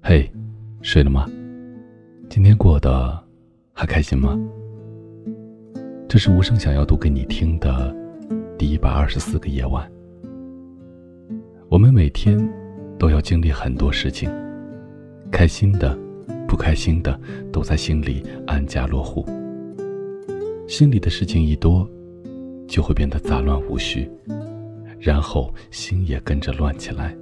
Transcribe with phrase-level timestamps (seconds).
[0.00, 0.30] 嘿，
[0.82, 1.26] 睡了吗？
[2.28, 3.18] 今天过得
[3.72, 4.38] 还开心吗？
[6.08, 7.94] 这是无声想要读给你听的
[8.58, 9.90] 第一百二十四个夜晚。
[11.68, 12.38] 我们每天
[12.98, 14.30] 都要经历很多事情，
[15.30, 15.98] 开心的、
[16.46, 17.18] 不开心的，
[17.50, 19.24] 都在心里安家落户。
[20.68, 21.88] 心里的事情一多，
[22.68, 24.10] 就会变得杂乱无序，
[25.02, 27.12] 然后心也跟着乱起来。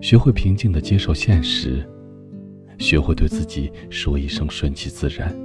[0.00, 1.84] 学会平静的接受现实，
[2.78, 5.36] 学会对自己说一声顺其自然，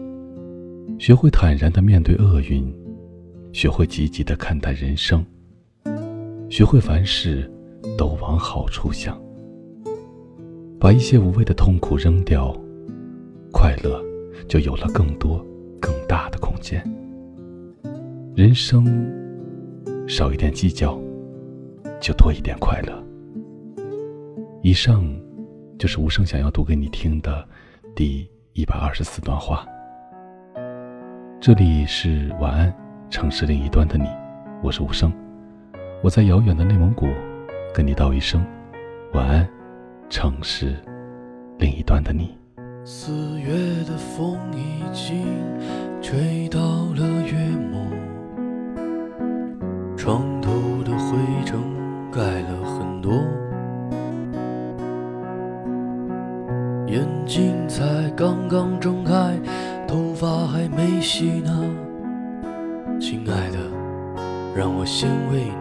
[0.99, 2.71] 学会坦然的面对厄运，
[3.51, 5.25] 学会积极的看待人生，
[6.47, 7.51] 学会凡事
[7.97, 9.19] 都往好处想，
[10.79, 12.55] 把一些无谓的痛苦扔掉，
[13.51, 13.99] 快乐
[14.47, 15.43] 就有了更多
[15.79, 16.83] 更大的空间。
[18.35, 18.85] 人生
[20.11, 20.99] 少一点计较，
[22.01, 23.01] 就多一点快乐。
[24.61, 25.01] 以上
[25.79, 27.47] 就是无声想要读给你听的
[27.95, 29.65] 第一百二十四段话。
[31.39, 32.75] 这里是晚安，
[33.09, 34.09] 城市另一端的你，
[34.61, 35.13] 我是无声，
[36.03, 37.07] 我在遥远的内蒙古
[37.73, 38.45] 跟你道一声
[39.13, 39.49] 晚安，
[40.09, 40.75] 城市
[41.57, 42.37] 另一端的你。
[42.83, 43.53] 四月
[43.85, 45.25] 的风已经
[46.01, 46.59] 吹到
[46.95, 47.00] 了
[50.03, 50.49] 床头
[50.83, 51.59] 的灰尘
[52.11, 53.13] 盖了很多。
[56.87, 59.39] 眼睛才刚刚睁开，
[59.87, 61.51] 头发还没洗呢。
[62.99, 63.59] 亲爱的，
[64.55, 65.43] 让我先为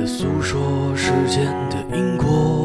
[0.00, 2.59] 的诉说时间的因果，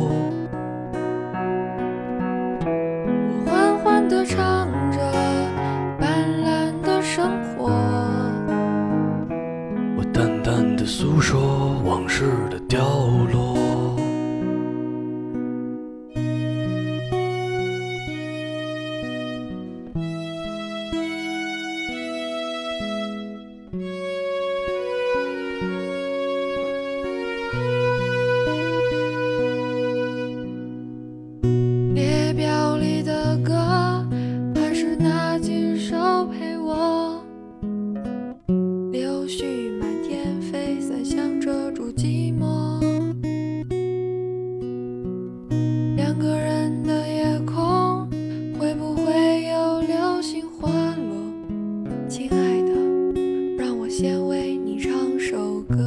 [53.98, 55.78] 先为你唱首歌。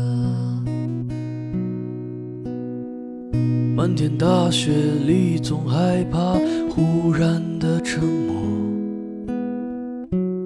[3.77, 4.73] 漫天大雪
[5.07, 6.33] 里，总害怕
[6.71, 8.35] 忽然的沉默。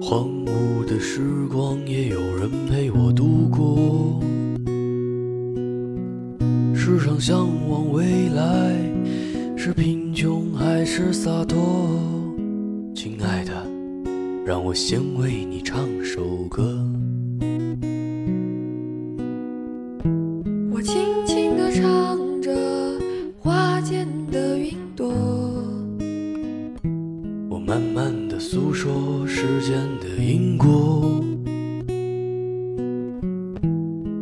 [0.01, 4.19] 荒芜的时光，也有人陪我度过。
[6.75, 8.75] 时常向往未来，
[9.55, 11.97] 是贫穷还是洒脱？
[12.93, 13.53] 亲爱的，
[14.45, 16.77] 让我先为你唱首歌。
[24.95, 25.07] 的云朵，
[27.49, 31.21] 我慢慢的诉说时间的因果。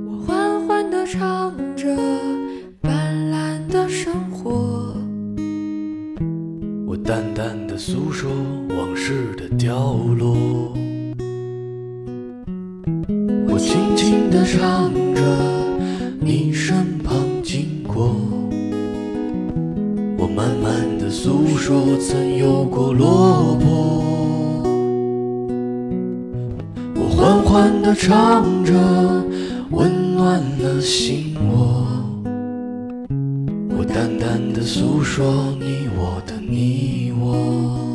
[0.07, 1.95] 我缓缓的唱着
[2.79, 4.95] 斑斓的生活。
[6.87, 8.29] 我淡淡的诉说
[8.69, 10.73] 往事的掉落。
[13.47, 15.21] 我轻轻的唱着
[16.19, 16.97] 你身
[21.23, 24.03] 诉说曾有过落魄。
[26.95, 28.73] 我缓缓地唱着，
[29.69, 31.85] 温暖了心窝。
[33.77, 37.90] 我淡淡的诉说你我的你我。